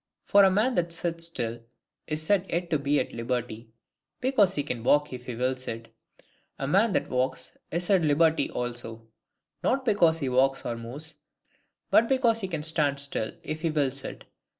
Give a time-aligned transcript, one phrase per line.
[0.23, 1.59] For a man that sits still
[2.07, 3.69] is said yet to be at liberty;
[4.19, 5.93] because he can walk if he wills it.
[6.57, 9.05] A man that walks is at liberty also,
[9.63, 11.17] not because he walks or moves;
[11.91, 14.25] but because he can stand still if he wills it.